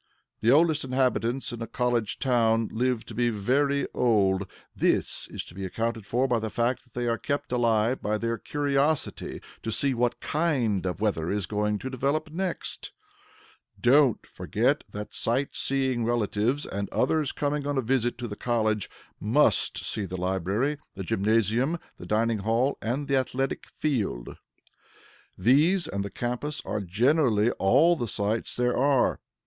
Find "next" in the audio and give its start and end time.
12.31-12.91